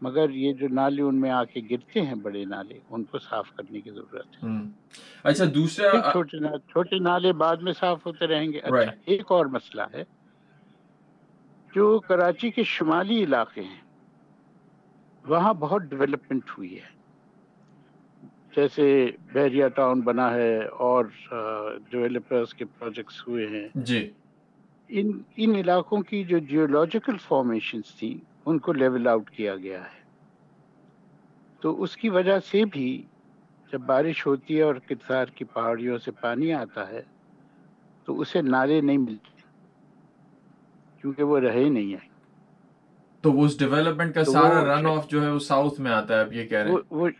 مگر 0.00 0.30
یہ 0.30 0.52
جو 0.52 0.68
نالے 0.68 1.02
ان 1.02 1.20
میں 1.20 1.30
آ 1.30 1.44
کے 1.44 1.60
گرتے 1.70 2.02
ہیں 2.02 2.14
بڑے 2.14 2.44
نالے 2.44 2.78
ان 2.90 3.04
کو 3.04 3.18
صاف 3.18 3.50
کرنے 3.56 3.80
کی 3.80 3.90
ضرورت 3.90 4.26
ہے۔ 4.36 4.48
اچھا 5.22 5.44
دوسرا 5.54 5.90
چھوٹے 6.68 6.98
نالے 6.98 7.32
بعد 7.32 7.56
میں 7.56 7.72
صاف 7.72 8.06
ہوتے 8.06 8.26
رہیں 8.26 8.52
گے۔ 8.52 8.58
اچھا 8.80 8.92
ایک 9.04 9.32
اور 9.32 9.46
مسئلہ 9.46 9.82
ہے۔ 9.94 10.04
جو 11.74 11.98
کراچی 11.98 12.50
کے 12.50 12.62
شمالی 12.62 13.24
علاقے 13.24 13.60
ہیں 13.60 13.80
وہاں 15.28 15.54
بہت 15.54 15.82
ڈیولپمنٹ 15.82 16.50
ہوئی 16.58 16.78
ہے۔ 16.80 17.00
جیسے 18.56 19.10
بحریہ 19.32 19.66
ٹاؤن 19.68 20.00
بنا 20.00 20.34
ہے 20.34 20.64
اور 20.66 21.04
ڈیولپرز 21.90 22.54
کے 22.54 22.64
پروجیکٹس 22.64 23.28
ہوئے 23.28 23.46
ہیں۔ 23.46 23.68
جی۔ 23.74 24.10
ان 24.92 25.22
ان 25.36 25.54
علاقوں 25.54 26.02
کی 26.02 26.24
جو 26.24 26.38
جیولوجیکل 26.38 27.16
فارمیشنز 27.16 27.94
تھیں 27.94 28.24
ان 28.46 28.58
کو 28.58 28.72
لیول 28.72 29.06
آؤٹ 29.06 29.30
کیا 29.30 29.56
گیا 29.56 29.84
ہے۔ 29.84 30.00
تو 31.60 31.82
اس 31.82 31.96
کی 31.96 32.08
وجہ 32.08 32.38
سے 32.40 32.64
بھی 32.64 33.02
جب 33.72 33.80
بارش 33.80 34.26
ہوتی 34.26 34.56
ہے 34.56 34.62
اور 34.62 34.74
کتار 34.74 35.26
کی 35.26 35.44
پہاڑیوں 35.44 35.98
سے 35.98 36.10
پانی 36.10 36.52
آتا 36.52 36.88
ہے 36.88 37.02
تو 38.04 38.20
اسے 38.20 38.42
نالے 38.42 38.80
نہیں 38.80 38.98
ملتے 38.98 39.42
کیونکہ 41.00 41.22
وہ 41.22 41.38
رہے 41.38 41.68
نہیں 41.68 41.90
ہیں۔ 41.90 42.08
تو 43.20 43.42
اس 43.42 43.58
ڈیولپمنٹ 43.58 44.14
کا 44.14 44.24
سارا 44.24 44.80
رن 44.80 44.86
آف 44.86 45.08
جو 45.08 45.22
ہے 45.22 45.30
وہ 45.30 45.38
ساؤتھ 45.38 45.80
میں 45.80 45.90
آتا 45.90 46.14
ہے 46.14 46.20
اب 46.20 46.32
یہ 46.32 46.46
کہہ 46.46 46.58
رہے 46.58 46.70
ہیں۔ 46.70 47.10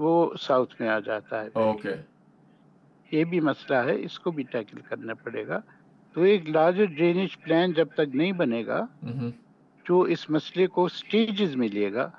وہ 0.00 0.32
ساؤتھ 0.40 0.74
میں 0.80 0.88
آ 0.88 0.98
جاتا 0.98 1.42
ہے۔ 1.44 1.48
اوکے 1.52 1.94
یہ 3.12 3.24
بھی 3.24 3.40
مسئلہ 3.40 3.76
ہے 3.76 4.04
اس 4.04 4.20
کو 4.20 4.30
بھی 4.30 4.42
ٹیکل 4.42 4.80
کرنا 4.80 5.14
پڑے 5.14 5.46
گا۔ 5.46 5.60
تو 6.14 6.22
ایک 6.22 6.48
لارجر 6.50 6.84
ڈرینیج 6.84 7.28
پلان 7.40 7.72
جب 7.72 7.88
تک 7.94 8.14
نہیں 8.14 8.32
بنے 8.32 8.66
گا 8.66 8.86
جو 9.88 10.00
اس 10.00 10.30
مسئلے 10.30 10.66
کو 10.66 10.88
سٹیجز 10.88 11.56
میں 11.56 11.68
لے 11.68 11.92
گا۔ 11.92 12.10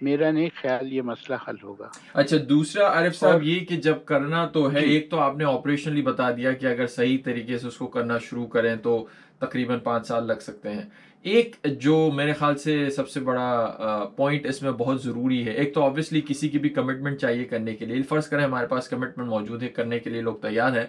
میرا 0.00 0.30
نہیں 0.30 0.48
خیال 0.60 0.92
یہ 0.92 1.02
مسئلہ 1.02 1.36
حل 1.48 1.54
ہوگا۔ 1.62 1.88
اچھا 2.14 2.36
دوسرا 2.48 2.86
عارف 2.92 3.16
صاحب 3.16 3.42
یہ 3.42 3.60
کہ 3.60 3.76
جب 3.76 3.94
کرنا 4.04 4.46
تو 4.46 4.72
ہے 4.72 4.80
جی۔ 4.80 4.86
ایک 4.86 5.10
تو 5.10 5.18
آپ 5.18 5.36
نے 5.36 5.44
آپریشنلی 5.44 6.02
بتا 6.02 6.30
دیا 6.30 6.52
کہ 6.52 6.66
اگر 6.66 6.86
صحیح 6.86 7.18
طریقے 7.24 7.58
سے 7.58 7.66
اس 7.66 7.76
کو 7.76 7.86
کرنا 7.86 8.18
شروع 8.18 8.46
کریں 8.46 8.76
تو 8.76 9.06
تقریباً 9.38 9.78
پانچ 9.78 10.06
سال 10.06 10.26
لگ 10.26 10.40
سکتے 10.40 10.70
ہیں۔ 10.70 10.82
ایک 11.22 11.56
جو 11.78 12.10
میرے 12.14 12.32
خیال 12.32 12.56
سے 12.56 12.90
سب 12.90 13.08
سے 13.08 13.20
بڑا 13.20 13.76
پوائنٹ 14.16 14.46
اس 14.46 14.62
میں 14.62 14.72
بہت 14.72 15.02
ضروری 15.02 15.44
ہے 15.46 15.50
ایک 15.50 15.74
تو 15.74 15.82
آبویسلی 15.82 16.20
کسی 16.20 16.48
کی 16.48 16.58
بھی 16.58 16.68
کمٹمنٹ 16.68 17.18
چاہیے 17.18 17.44
کرنے 17.44 17.74
کے 17.74 17.86
لیے۔ 17.86 18.02
فرض 18.02 18.28
کریں 18.28 18.44
ہمارے 18.44 18.66
پاس 18.66 18.88
کمٹمنٹ 18.88 19.28
موجود 19.28 19.62
ہے 19.62 19.68
کرنے 19.68 19.98
کے 19.98 20.10
لیے 20.10 20.20
لوگ 20.20 20.34
تیار 20.34 20.72
ہیں۔ 20.72 20.86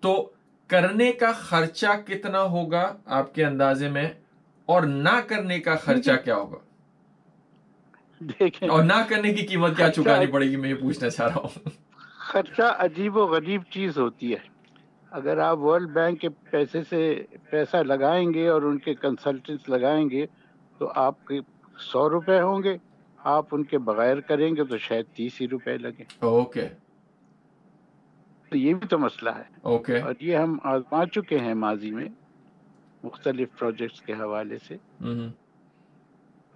تو 0.00 0.30
کرنے 0.70 1.12
کا 1.12 1.32
خرچہ 1.32 1.86
کتنا 2.06 2.42
ہوگا 2.42 2.96
آپ 3.06 3.34
کے 3.34 3.44
اندازے 3.44 3.88
میں 3.88 4.08
اور 4.66 4.82
نہ 4.82 5.20
کرنے 5.26 5.60
کا 5.60 5.74
خرچہ 5.76 6.12
کیا 6.24 6.36
ہوگا؟ 6.36 6.58
اور 8.68 8.82
نہ 8.82 9.02
کرنے 9.08 9.32
کی 9.32 9.46
قیمت 9.46 9.76
کیا 9.76 9.90
چکانی 9.90 10.26
پڑے 10.26 10.50
گی 10.50 10.56
میں 10.56 10.68
یہ 10.68 10.74
پوچھنا 10.74 11.10
چاہ 11.10 11.26
رہا 11.26 11.34
ہوں۔ 11.34 11.68
خرچہ 12.18 12.76
عجیب 12.78 13.16
و 13.16 13.26
غریب 13.26 13.62
چیز 13.70 13.98
ہوتی 13.98 14.32
ہے۔ 14.32 14.38
اگر 15.10 15.38
آپ 15.38 15.58
ورلڈ 15.58 15.88
بینک 15.88 16.20
کے 16.20 16.28
پیسے 16.28 16.82
سے 16.90 17.22
پیسہ 17.50 17.76
لگائیں 17.76 18.34
گے 18.34 18.48
اور 18.48 18.62
ان 18.62 18.78
کے 18.78 18.94
کنسلٹنٹس 18.94 19.68
لگائیں 19.68 20.10
گے 20.10 20.26
تو 20.78 20.92
آپ 20.94 21.26
کے 21.26 21.40
سو 21.78 22.10
روپے 22.10 22.40
ہوں 22.40 22.62
گے۔ 22.62 22.76
آپ 23.18 23.46
ان 23.52 23.64
کے 23.64 23.78
بغیر 23.78 24.20
کریں 24.20 24.56
گے 24.56 24.64
تو 24.64 24.78
شاید 24.78 25.06
تیس 25.14 25.40
ہی 25.40 25.48
روپے 25.48 25.78
لگیں۔ 25.78 26.04
اوکے۔ 26.18 26.68
تو 28.50 28.58
یہ 28.58 28.74
بھی 28.74 28.88
تو 28.88 28.98
مسئلہ 28.98 29.30
ہے۔ 29.30 29.42
اوکے۔ 29.62 30.00
اور 30.00 30.14
یہ 30.20 30.36
ہم 30.36 30.58
آزما 30.64 31.06
چکے 31.06 31.38
ہیں 31.38 31.54
ماضی 31.54 31.90
میں 31.90 32.08
مختلف 33.04 33.48
پروجیکٹس 33.58 34.02
کے 34.02 34.12
حوالے 34.12 34.58
سے۔ 34.58 34.76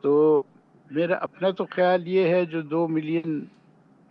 تو 0.00 0.42
میرا 0.90 1.14
اپنا 1.14 1.50
تو 1.50 1.64
خیال 1.70 2.08
یہ 2.08 2.28
ہے 2.28 2.44
جو 2.44 2.62
دو 2.62 2.88
ملین 2.88 3.44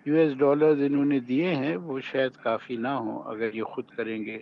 یو 0.06 0.16
ایس 0.16 0.38
ڈالرز 0.38 0.78
انہوں 0.86 1.06
نے 1.06 1.20
دیے 1.20 1.56
ہیں 1.56 1.76
وہ 1.76 2.00
شاید 2.00 2.32
کافی 2.32 2.76
نہ 2.76 2.88
ہوں۔ 2.88 3.24
اگر 3.24 3.54
یہ 3.54 3.64
خود 3.64 3.86
کریں 3.86 4.26
گے 4.26 4.40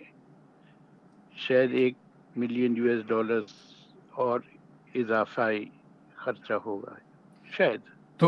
شاید 1.36 1.70
ایک 1.72 1.94
ملین 2.36 2.76
یو 2.76 2.84
ایس 2.84 3.00
ڈالرز 3.06 3.52
اور 4.10 4.40
اضافائی 4.94 5.64
خرچہ 6.14 6.52
ہوگا۔ 6.52 6.94
شاید۔ 7.52 7.80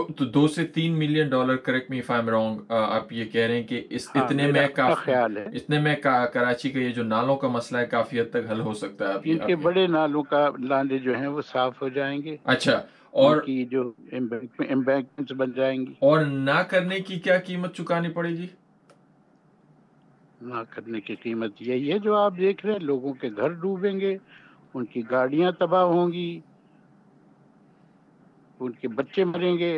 تو 0.02 0.24
دو 0.24 0.48
سے 0.48 0.66
تین 0.66 0.98
million 0.98 1.28
dollar 1.28 1.56
correct 1.56 1.90
me 1.90 2.00
if I'm 2.00 2.28
wrong 2.28 2.72
آپ 2.72 3.12
یہ 3.12 3.24
کہہ 3.24 3.40
رہے 3.40 3.56
ہیں 3.56 3.62
کہ 3.62 3.86
اس 3.90 4.08
ہاں، 4.16 4.24
اتنے 4.24 4.46
میں 4.46 4.66
خیال 4.94 5.36
ہے۔ 5.36 5.44
اتنے 5.52 5.78
میں 5.78 5.96
کراچی 6.32 6.70
کا 6.70 6.78
یہ 6.78 6.90
جو 6.90 7.02
نالوں 7.02 7.36
کا 7.36 7.48
مسئلہ 7.48 7.80
ہے 7.80 7.86
کافی 7.86 8.20
حد 8.20 8.30
تک 8.30 8.50
حل 8.50 8.60
ہو 8.60 8.72
سکتا 8.74 9.14
ہے 9.14 9.38
کے۔ 9.46 9.56
بڑے 9.56 9.86
نالوں 9.86 10.22
کا 10.22 10.48
لاندے 10.58 10.98
جو 10.98 11.18
ہیں 11.18 11.26
وہ 11.26 11.42
صاف 11.42 11.82
ہو 11.82 11.88
جائیں 11.88 12.22
گے۔ 12.22 12.36
اچھا 12.44 12.82
اور 13.10 13.40
کی 13.40 13.64
جو 13.64 13.92
امبیکمنٹ 14.12 15.32
بن 15.32 15.50
جائیں 15.56 15.80
گی۔ 15.80 15.92
اور 15.98 16.24
نہ 16.24 16.62
کرنے 16.68 17.00
کی 17.00 17.18
کیا 17.20 17.38
قیمت 17.38 17.74
چکانی 17.74 18.08
پڑے 18.08 18.30
گی؟ 18.30 18.46
نہ 20.42 20.62
کرنے 20.70 21.00
کی 21.00 21.14
قیمت 21.14 21.50
یہی 21.60 21.92
ہے 21.92 21.98
جو 21.98 22.14
آپ 22.14 22.36
دیکھ 22.36 22.66
رہے 22.66 22.72
ہیں 22.72 22.80
لوگوں 22.80 23.12
کے 23.12 23.28
گھر 23.36 23.48
ڈوبیں 23.48 24.00
گے 24.00 24.16
ان 24.74 24.84
کی 24.84 25.02
گاڑیاں 25.10 25.50
تباہ 25.50 25.82
ہوں 25.82 26.12
گی۔ 26.12 26.40
ان 28.64 28.72
کے 28.72 28.88
بچے 28.88 29.24
مریں 29.24 29.58
گے 29.58 29.72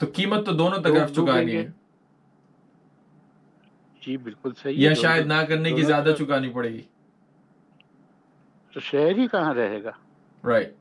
تو 0.00 0.06
قیمت 0.14 0.46
تو 0.46 0.52
دونوں 0.52 0.78
طرف 0.82 1.12
چکانی 1.12 1.56
ہے 1.56 1.66
جی 4.02 4.16
بالکل 4.16 4.52
صحیح 4.54 4.74
یا 4.78 4.94
شاید 4.94 5.26
نہ 5.26 5.42
کرنے 5.48 5.72
کی 5.72 5.82
زیادہ 5.82 6.12
چکانی 6.18 6.50
پڑے 6.50 6.72
گی۔ 6.72 6.82
تو 8.72 8.80
شہر 8.80 9.18
ہی 9.18 9.26
کہاں 9.26 9.54
رہے 9.54 9.82
گا؟ 9.84 9.90
رائٹ 10.44 10.74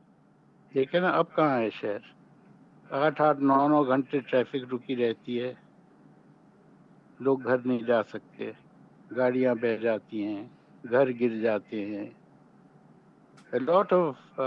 دیکھیں 0.76 1.00
نا 1.02 1.10
اب 1.10 1.36
کہاں 1.36 1.60
ہے 1.60 1.70
شہر؟ 1.70 2.00
آٹھ 2.92 3.22
آٹھ 3.22 3.40
نو 3.40 3.68
نو 3.68 3.84
گھنٹے 3.84 4.20
ٹریفک 4.20 4.74
رکی 4.74 4.96
رہتی 4.96 5.42
ہے۔ 5.42 5.54
لوگ 7.20 7.44
گھر 7.44 7.58
نہیں 7.66 7.80
جا 7.80 8.04
سکتے۔ 8.04 8.52
گاڑیاں 9.16 9.56
بہ 9.56 9.76
جاتی 9.78 10.24
ہیں۔ 10.26 10.44
گھر 10.92 11.12
گر 11.20 11.42
جاتے 11.42 11.86
ہیں۔ 11.86 12.10
لاٹ 13.54 13.94
آف 13.94 14.40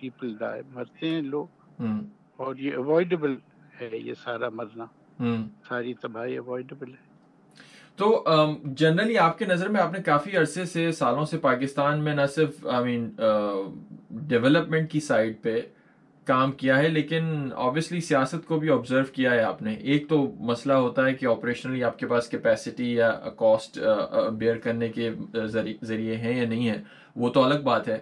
پیپل 0.00 0.36
مرتے 0.68 1.10
ہیں 1.10 1.22
لوگ۔ 1.22 1.46
اور 2.36 2.56
یہ 2.56 2.76
اوائڈیبل 2.76 3.34
ہے 3.80 3.90
یہ 3.92 4.14
سارا 4.24 4.48
مرنا۔ 4.48 4.84
ساری 5.68 5.94
تباہی 5.94 6.36
اوائڈیبل 6.36 6.90
ہے۔ 6.90 7.04
تو 7.96 8.24
جنرلی 8.64 9.18
آپ 9.18 9.38
کے 9.38 9.44
نظر 9.44 9.68
میں 9.68 9.80
آپ 9.80 9.92
نے 9.92 10.02
کافی 10.02 10.36
عرصے 10.36 10.64
سے 10.64 10.92
سالوں 10.92 11.24
سے 11.24 11.38
پاکستان 11.38 12.04
میں 12.04 12.14
نہ 12.14 12.26
صرف 12.34 12.66
آئی 12.66 12.84
مین 12.84 13.10
ڈیولپمنٹ 14.10 14.90
کی 14.90 15.00
سائڈ 15.00 15.42
پہ 15.42 15.60
کام 16.24 16.52
کیا 16.52 16.78
ہے 16.78 16.88
لیکن 16.88 17.50
آبویسلی 17.54 18.00
سیاست 18.00 18.46
کو 18.46 18.58
بھی 18.60 18.70
آبزرو 18.70 19.04
کیا 19.12 19.30
ہے 19.30 19.42
آپ 19.42 19.62
نے۔ 19.62 19.74
ایک 19.74 20.08
تو 20.08 20.32
مسئلہ 20.38 20.72
ہوتا 20.72 21.06
ہے 21.06 21.14
کہ 21.14 21.26
آپریشنلی 21.26 21.84
آپ 21.84 21.98
کے 21.98 22.06
پاس 22.06 22.28
کیپیسٹی 22.28 22.94
یا 22.94 23.10
کاسٹ 23.36 23.78
بیئر 24.38 24.56
کرنے 24.56 24.88
کے 24.88 25.10
ذریعے 25.82 26.16
ہیں 26.16 26.36
یا 26.38 26.48
نہیں 26.48 26.68
ہے 26.68 26.82
وہ 27.16 27.28
تو 27.28 27.42
الگ 27.44 27.62
بات 27.64 27.88
ہے۔ 27.88 27.98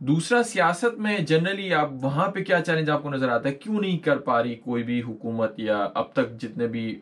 دوسرا 0.00 0.42
سیاست 0.42 0.98
میں 0.98 1.18
جنرلی 1.18 1.74
آپ 1.74 1.90
وہاں 2.02 2.28
پہ 2.28 2.44
کیا 2.44 2.60
چیلنج 2.60 2.90
آپ 2.90 3.02
کو 3.02 3.10
نظر 3.10 3.28
آتا 3.28 3.48
ہے؟ 3.48 3.54
کیوں 3.54 3.80
نہیں 3.80 3.98
کر 3.98 4.18
پا 4.18 4.42
رہی 4.42 4.54
کوئی 4.54 4.82
بھی 4.82 5.02
حکومت 5.02 5.58
یا 5.58 5.88
اب 5.94 6.12
تک 6.12 6.32
جتنے 6.40 6.66
بھی 6.66 7.00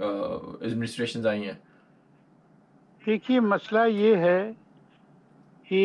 ایڈمنسٹریشن 0.60 1.26
آئی 1.26 1.44
ہیں؟ 1.44 1.52
دیکھیے 3.06 3.40
مسئلہ 3.40 3.86
یہ 3.88 4.16
ہے 4.16 4.50
کہ 5.68 5.82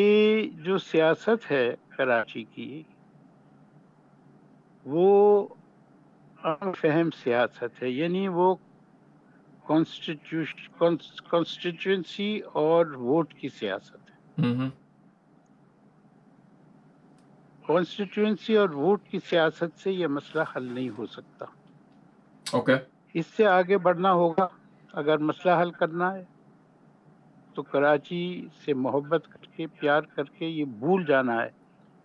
جو 0.64 0.78
سیاست 0.78 1.52
ہے 1.52 1.76
کراچی 1.90 2.44
کی 2.44 2.84
وہ 4.86 5.48
فہم 6.82 7.10
سیاست 7.24 7.84
ہے 7.84 7.90
یعنی 7.90 8.28
وہ 8.28 8.56
کانسٹیٹیوئنسی 11.30 12.40
اور 12.54 12.86
ووٹ 12.86 13.34
کی 13.34 13.50
سیاست 13.50 14.10
ہے۔ 14.10 14.16
کانسٹیٹیوئنسی 17.68 18.58
اور 18.58 18.70
ووٹ 18.70 19.00
کی 19.10 19.20
سیاست 19.30 19.80
سے 19.80 19.92
یہ 19.92 20.08
مسئلہ 20.08 20.44
حل 20.56 20.64
نہیں 20.64 20.90
ہو 20.98 21.06
سکتا۔ 21.06 21.46
Okay. 22.58 22.80
اس 23.14 23.26
سے 23.26 23.46
آگے 23.46 23.78
بڑھنا 23.78 24.12
ہوگا۔ 24.12 24.48
اگر 24.94 25.18
مسئلہ 25.18 25.54
حل 25.62 25.72
کرنا 25.72 26.14
ہے 26.14 26.24
تو 27.54 27.64
کراچی 27.64 28.48
سے 28.66 28.74
محبت 28.74 29.28
کر 29.30 29.46
کے 29.56 29.68
پیار 29.68 30.02
کر 30.02 30.24
کے 30.24 30.46
یہ 30.46 30.66
بھول 30.66 31.06
جانا 31.06 31.44
ہے 31.44 31.50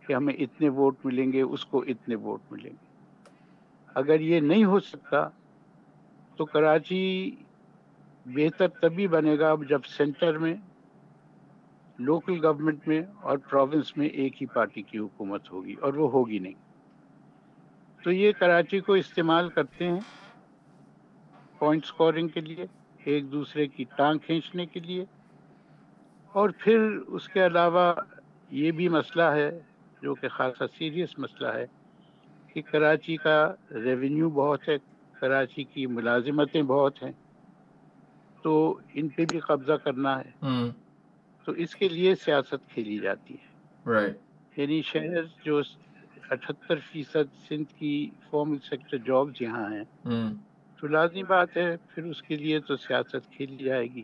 کہ 0.06 0.12
ہمیں 0.12 0.34
اتنے 0.34 0.68
ووٹ 0.68 0.96
ملیں 1.04 1.32
گے 1.32 1.42
اس 1.42 1.64
کو 1.64 1.84
اتنے 1.88 2.14
ووٹ 2.14 2.40
ملیں 2.50 2.70
گے۔ 2.70 2.86
اگر 3.94 4.20
یہ 4.20 4.40
نہیں 4.40 4.64
ہو 4.64 4.80
سکتا 4.80 5.28
تو 6.36 6.44
کراچی 6.44 7.36
بہتر 8.26 8.68
تبھی 8.68 9.08
بنے 9.08 9.38
گا 9.38 9.54
جب 9.68 9.80
سینٹر 9.84 10.38
میں 10.38 10.54
لوکل 12.02 12.44
گورنمنٹ 12.44 12.88
میں 12.88 13.02
اور 13.20 13.38
پروونس 13.38 13.96
میں 13.96 14.06
ایک 14.06 14.42
ہی 14.42 14.46
پارٹی 14.46 14.82
کی 14.82 14.98
حکومت 14.98 15.52
ہوگی 15.52 15.74
اور 15.74 15.94
وہ 15.94 16.10
ہوگی 16.10 16.38
نہیں۔ 16.38 16.52
تو 18.04 18.12
یہ 18.12 18.32
کراچی 18.32 18.80
کو 18.80 18.92
استعمال 18.92 19.48
کرتے 19.48 19.88
ہیں 19.88 20.00
پوائنٹ 21.58 21.84
سکورنگ 21.84 22.28
کے 22.28 22.40
لیے، 22.40 22.66
ایک 23.04 23.32
دوسرے 23.32 23.66
کی 23.66 23.84
ٹانگ 23.96 24.18
کھینچنے 24.18 24.66
کے 24.66 24.80
لیے۔ 24.80 25.04
اور 26.32 26.50
پھر 26.58 26.80
اس 27.06 27.28
کے 27.28 27.46
علاوہ 27.46 27.94
یہ 28.50 28.72
بھی 28.72 28.88
مسئلہ 28.88 29.22
ہے، 29.22 29.60
جو 30.02 30.14
کہ 30.14 30.28
خاصا 30.28 30.66
سیریس 30.78 31.18
مسئلہ 31.18 31.48
ہے، 31.48 31.66
کہ 32.46 32.62
کراچی 32.62 33.16
کا 33.16 33.54
ریونیو 33.70 34.30
بہت 34.30 34.68
ہے، 34.68 34.76
کراچی 35.20 35.64
کی 35.64 35.86
ملازمتیں 35.86 36.62
بہت 36.62 37.02
ہیں۔ 37.02 37.12
تو 38.42 38.78
ان 38.94 39.08
پہ 39.08 39.24
بھی 39.28 39.40
قبضہ 39.40 39.72
کرنا 39.72 40.20
ہے۔ 40.20 40.30
تو 41.44 41.52
اس 41.52 41.74
کے 41.76 41.88
لیے 41.88 42.14
سیاست 42.14 42.68
کھیلی 42.68 42.98
جاتی 42.98 43.34
ہے۔ 43.34 43.46
یعنی 44.56 44.82
شہر 44.82 45.22
جو 45.44 45.60
اٹھہتر 46.30 46.74
فیصد 46.92 47.48
سندھ 47.48 47.74
کی 47.78 48.10
فارمل 48.30 48.58
سیکٹر 48.58 48.96
جابز 48.98 49.42
یہاں 49.42 49.70
ہیں 49.72 49.84
تو 50.80 50.86
لازمی 50.86 51.22
بات 51.22 51.56
ہے 51.56 51.76
پھر 51.76 52.04
اس 52.04 52.22
کے 52.22 52.36
لیے 52.36 52.60
تو 52.60 52.76
سیاست 52.76 53.30
کھیلی 53.30 53.64
جائے 53.64 53.86
گی۔ 53.94 54.02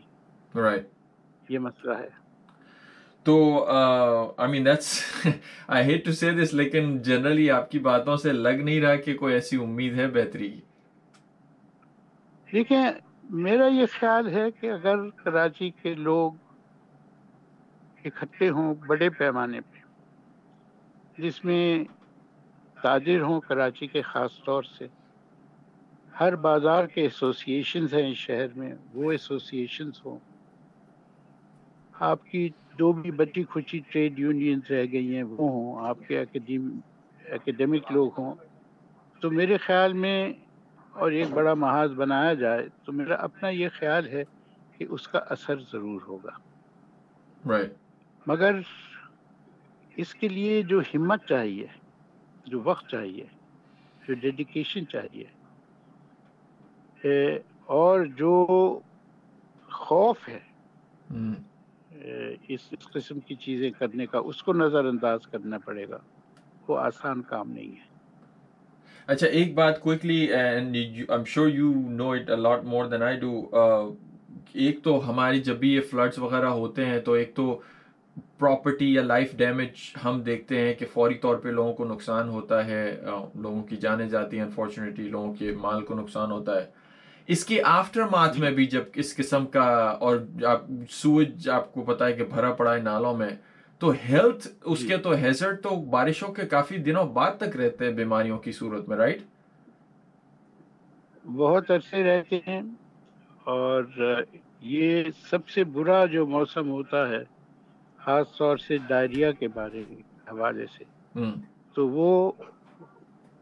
یہ 1.49 1.59
مسئلہ 1.59 1.93
ہے۔ 1.93 2.09
تو 3.23 3.65
I 4.37 4.51
mean 4.51 4.65
that's 4.65 5.03
I 5.67 5.85
hate 5.85 6.05
to 6.05 6.11
say 6.11 6.31
this 6.31 6.53
لیکن 6.53 6.97
جنرلی 6.97 7.51
آپ 7.51 7.71
کی 7.71 7.79
باتوں 7.79 8.17
سے 8.17 8.33
لگ 8.33 8.49
نہیں 8.49 8.81
رہا 8.81 8.95
کہ 8.95 9.17
کوئی 9.17 9.33
ایسی 9.33 9.57
امید 9.57 9.93
ہے 9.99 10.07
بہتری 10.07 10.49
کی۔ 10.51 10.61
دیکھیں 12.53 12.83
میرا 13.29 13.67
یہ 13.67 13.85
خیال 13.91 14.29
ہے 14.29 14.51
کہ 14.51 14.71
اگر 14.71 15.09
کراچی 15.09 15.69
کے 15.69 15.93
لوگ 15.93 16.31
اکٹھے 18.05 18.49
ہوں، 18.49 18.75
بڑے 18.87 19.09
پیمانے 19.09 19.61
پہ۔ 19.61 19.79
جس 21.21 21.45
میں 21.45 21.83
تاجر 22.81 23.21
ہوں 23.21 23.41
کراچی 23.41 23.87
کے 23.87 24.01
خاص 24.01 24.43
طور 24.45 24.63
سے۔ 24.63 24.87
ہر 26.19 26.35
بازار 26.35 26.85
کے 26.85 27.01
ایسوسیشنز 27.01 27.93
ہیں 27.93 28.11
اس 28.11 28.17
شہر 28.17 28.47
میں، 28.55 28.73
وہ 28.93 29.11
ایسوسیشنز 29.11 29.93
ہوں۔ 30.05 30.17
آپ 31.99 32.25
کی 32.25 32.49
جو 32.77 32.91
بھی 32.91 33.11
بچی 33.11 33.43
کھچی 33.43 33.79
ٹریڈ 33.89 34.19
یونینز 34.19 34.71
رہ 34.71 34.85
گئی 34.91 35.15
ہیں، 35.15 35.23
وہ 35.23 35.37
ہوں۔ 35.37 35.87
آپ 35.87 35.97
کے 36.07 36.19
اکیڈیمک 36.21 37.91
لوگ 37.91 38.11
ہوں۔ 38.17 38.33
تو 39.21 39.31
میرے 39.31 39.57
خیال 39.57 39.93
میں، 39.93 40.33
اور 40.89 41.11
ایک 41.11 41.27
بڑا 41.31 41.53
محاذ 41.53 41.91
بنایا 41.91 42.33
جائے، 42.33 42.67
تو 42.85 42.91
میرا 42.91 43.15
اپنا 43.15 43.49
یہ 43.49 43.69
خیال 43.73 44.07
ہے 44.07 44.23
کہ 44.77 44.85
اس 44.89 45.07
کا 45.07 45.19
اثر 45.19 45.55
ضرور 45.59 46.01
ہوگا۔ 46.07 46.31
Right. 47.51 47.88
مگر 48.29 48.59
اس 49.95 50.13
کے 50.15 50.27
لیے 50.27 50.61
جو 50.61 50.79
ہمت 50.79 51.25
چاہیے 51.29 51.67
جو 52.45 52.61
وقت 52.63 52.89
چاہیے 52.89 53.25
جو 54.07 54.13
ڈیڈیکیشن 54.13 54.87
چاہیے 54.87 55.25
اور 57.65 58.05
جو 58.05 58.33
خوف 59.71 60.29
ہے 60.29 60.39
اس 62.47 62.73
قسم 62.93 63.19
کی 63.19 63.35
چیزیں 63.35 63.69
کرنے 63.71 64.05
کا 64.05 64.17
اس 64.17 64.43
کو 64.43 64.53
نظر 64.53 64.85
انداز 64.85 65.27
کرنا 65.27 65.57
پڑے 65.57 65.89
گا۔ 65.89 65.97
وہ 66.67 66.77
آسان 66.77 67.21
کام 67.21 67.51
نہیں 67.51 67.71
ہے۔ 67.71 67.87
اچھا 69.07 69.27
ایک 69.27 69.53
بات 69.55 69.81
quickly 69.81 70.27
sure 71.27 71.47
you 71.47 71.73
know 71.75 72.11
it 72.11 72.29
a lot 72.29 72.63
more 72.63 72.85
than 72.85 73.03
I 73.03 73.19
do 73.19 73.49
ایک 74.53 74.83
تو 74.83 75.09
ہماری 75.09 75.39
جب 75.41 75.55
بھی 75.55 75.73
یہ 75.73 75.81
فلڈس 75.81 76.19
وغیرہ 76.19 76.49
ہوتے 76.59 76.85
ہیں 76.85 76.99
تو 76.99 77.13
ایک 77.13 77.35
تو 77.35 77.61
پراپرٹی 78.37 78.93
یا 78.93 79.01
لائف 79.01 79.35
ڈیمیج 79.35 79.69
ہم 80.05 80.21
دیکھتے 80.21 80.59
ہیں 80.59 80.73
کہ 80.73 80.85
فوری 80.93 81.13
طور 81.13 81.35
پہ 81.35 81.49
لوگوں 81.49 81.73
کو 81.73 81.85
نقصان 81.85 82.29
ہوتا 82.29 82.65
ہے 82.65 83.01
لوگوں 83.35 83.63
کی 83.63 83.75
جانیں 83.77 84.09
جاتی 84.09 84.37
ہیں 84.37 84.45
انفارچونیٹلی 84.45 85.09
لوگوں 85.09 85.33
کے 85.33 85.51
مال 85.61 85.85
کو 85.85 85.95
نقصان 85.95 86.31
ہوتا 86.31 86.61
ہے۔ 86.61 86.65
اس 87.27 87.45
کے 87.45 87.61
آفٹر 87.65 88.01
ماتھ 88.01 88.39
میں 88.39 88.51
بھی 88.51 88.65
جب 88.65 88.83
اس 88.95 89.15
قسم 89.15 89.45
کا 89.45 89.65
اور 89.99 90.17
سوج 90.89 91.49
آپ 91.49 91.73
کو 91.73 91.81
پتا 91.81 92.05
ہے 92.05 92.13
کہ 92.13 92.23
بھرا 92.23 92.51
پڑا 92.51 92.75
ہے 92.75 92.81
نالوں 92.81 93.17
میں 93.17 93.29
تو 93.79 93.93
ہیلتھ 94.09 94.47
اس 94.65 94.87
کے 94.87 94.97
تو 94.97 95.11
ہیزرٹ 95.11 95.63
تو 95.63 95.69
بارشوں 95.69 96.27
کے 96.27 96.41
کافی 96.41 96.77
دنوں 96.77 97.05
بعد 97.05 97.31
تک 97.39 97.57
رہتے 97.57 97.85
ہیں 97.85 97.91
بیماریوں 97.91 98.37
کی 98.37 98.51
صورت 98.51 98.89
میں 98.89 98.97
رائٹ 98.97 99.21
بہت 101.35 101.71
عرصے 101.71 102.03
رہتے 102.03 102.39
ہیں 102.47 102.61
اور 103.43 103.83
یہ 104.61 105.03
سب 105.29 105.47
سے 105.49 105.63
برا 105.63 106.05
جو 106.05 106.27
موسم 106.27 106.69
ہوتا 106.69 107.09
ہے 107.09 107.38
خاص 108.03 108.37
طور 108.37 108.57
سے 108.57 108.77
ڈائریا 108.77 109.31
کے 109.31 109.47
بارے 109.47 109.83
میں 109.89 110.01
حوالے 110.31 110.65
سے۔ 110.77 110.83
تو 111.73 111.89
وہ 111.89 112.31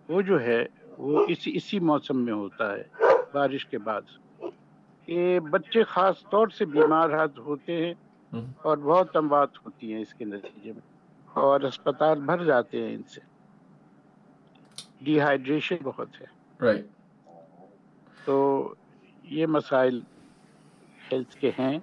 وہ 0.07 0.21
جو 0.21 0.41
ہے 0.41 0.65
وہ 0.97 1.25
اسی 1.27 1.55
اسی 1.55 1.79
موسم 1.79 2.25
میں 2.25 2.33
ہوتا 2.33 2.73
ہے 2.73 2.83
بارش 3.33 3.65
کے 3.65 3.77
بعد۔ 3.77 4.01
یہ 5.07 5.39
بچے 5.39 5.83
خاص 5.83 6.23
طور 6.29 6.47
سے 6.47 6.65
بیمار 6.65 7.09
ہوتے 7.37 7.85
ہیں 7.85 7.93
اور 8.61 8.77
بہت 8.77 9.15
اموات 9.15 9.49
ہوتی 9.65 9.93
ہیں 9.93 10.01
اس 10.01 10.13
کے 10.13 10.25
نتیجے 10.25 10.71
میں۔ 10.71 10.81
اور 11.33 11.61
اسپتال 11.61 12.21
بھر 12.21 12.43
جاتے 12.43 12.87
ہیں 12.87 12.95
ان 12.95 13.03
سے۔ 13.03 13.21
ڈی 15.01 15.21
ہائیڈریشن 15.21 15.75
بہت 15.83 16.21
ہے۔ 16.21 16.25
تو 18.25 18.73
یہ 19.23 19.45
مسائل 19.45 20.01
ہیلتھ 21.11 21.35
کے 21.35 21.51
ہیں۔ 21.59 21.79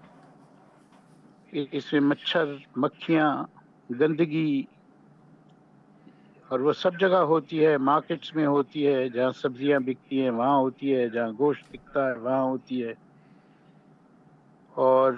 اس 1.55 1.93
میں 1.93 2.01
مچھر، 2.01 2.55
مکھیاں، 2.77 3.31
گندگی، 3.91 4.63
اور 6.51 6.61
وہ 6.61 6.73
سب 6.73 6.99
جگہ 7.01 7.21
ہوتی 7.31 7.65
ہے 7.65 7.77
مارکیٹس 7.81 8.35
میں 8.35 8.47
ہوتی 8.47 8.87
ہے، 8.87 9.09
جہاں 9.09 9.31
سبزیاں 9.33 9.79
بکتی 9.81 10.21
ہیں، 10.23 10.31
وہاں 10.31 10.57
ہوتی 10.57 10.95
ہے، 10.95 11.09
جہاں 11.09 11.33
گوشت 11.39 11.71
بکتا 11.73 12.07
ہے، 12.09 12.19
وہاں 12.19 12.43
ہوتی 12.43 12.83
ہے۔ 12.85 12.93
اور 14.75 15.13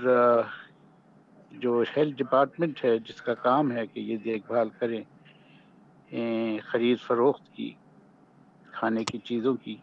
جو 1.52 1.82
ہیلتھ 1.96 2.16
ڈپارٹمنٹ 2.16 2.84
ہے، 2.84 2.96
جس 2.98 3.22
کا 3.22 3.34
کام 3.42 3.72
ہے 3.72 3.87
کہ 3.87 4.00
یہ 4.00 4.16
دیکھ 4.24 4.46
بھال 4.46 4.68
کریں 4.78 5.02
خرید 6.64 6.98
فروخت 7.00 7.48
کی، 7.54 7.70
کھانے 8.72 9.04
کی 9.04 9.18
چیزوں 9.28 9.54
کی، 9.56 9.76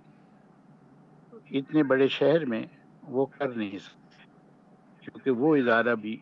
اتنے 1.52 1.84
بڑے 1.84 2.08
شہر 2.10 2.46
میں 2.46 2.64
وہ 3.04 3.26
کر 3.38 3.50
نہیں 3.50 3.80
سکتے، 3.80 4.22
کیونکہ 5.04 5.32
وہ 5.42 5.56
ادارہ 5.56 5.96
بھی 5.96 6.16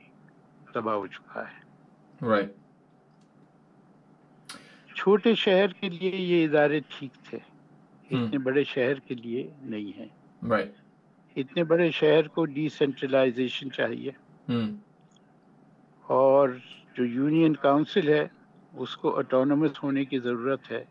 تباہ 0.74 0.96
ہو 0.96 1.08
چکا 1.08 1.44
ہے۔ 1.48 1.60
Right. 2.26 2.50
چھوٹے 4.96 5.36
شہر 5.36 5.68
کے 5.68 5.90
لیے 5.90 6.16
یہ 6.16 6.46
ادارے 6.46 6.80
ٹھیک 6.90 7.14
تھے۔ 7.26 7.38
اتنے 8.12 8.38
بڑے 8.38 8.64
شہر 8.64 9.00
کے 9.00 9.16
لیے 9.16 9.52
نہیں 9.62 9.98
ہے 9.98 10.08
اتنے 11.36 11.64
بڑے 11.64 11.92
شہر 11.92 12.28
کو 12.28 12.46
ڈی 12.46 12.70
سینٹرلائزیشن 12.70 13.72
چاہیے 13.72 14.12
اور 16.08 16.50
جو 16.94 17.06
یونین 17.06 17.56
کاؤنسل 17.56 18.10
ہے 18.10 18.28
اس 18.74 18.98
کو 18.98 19.18
اٹونومس 19.18 19.84
ہونے 19.84 20.06
کی 20.06 20.20
ضرورت 20.20 20.72
ہے۔ 20.72 20.84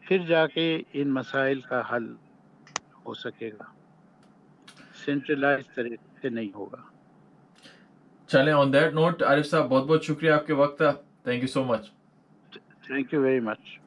پھر 0.00 0.18
جا 0.18 0.46
کے 0.46 0.82
ان 0.92 1.08
مسائل 1.08 1.60
کا 1.60 1.82
حل 1.92 2.14
ہو 3.06 3.14
سکے 3.14 3.50
گا۔ 3.52 3.64
سینٹرلائز 5.04 5.64
طریقے 5.74 6.18
سے 6.22 6.28
نہیں 6.28 6.50
ہوگا۔ 6.54 6.99
چلیں 8.30 8.52
آن 8.52 8.72
دیٹ 8.72 8.92
نوٹ 8.94 9.22
عارف 9.22 9.46
صاحب، 9.46 9.68
بہت 9.68 9.84
بہت 9.86 10.04
شکریہ 10.04 10.30
آپ 10.32 10.46
کے 10.46 10.52
وقت 10.54 10.82
thank 11.24 11.42
you 11.42 11.48
so 11.48 11.64
much 11.64 11.90
thank 12.86 13.12
you 13.12 13.20
very 13.22 13.40
much 13.40 13.78